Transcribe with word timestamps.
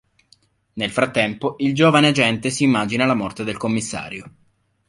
Nel 0.73 0.89
frattempo 0.89 1.53
il 1.59 1.75
giovane 1.75 2.07
agente 2.07 2.49
si 2.49 2.63
immagina 2.63 3.05
la 3.05 3.13
morte 3.13 3.43
del 3.43 3.57
commissario. 3.57 4.33